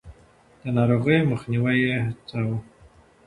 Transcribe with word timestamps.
د 0.61 0.63
ناروغيو 0.77 1.29
مخنيوی 1.31 1.77
يې 1.85 1.93
هڅاوه. 2.05 2.57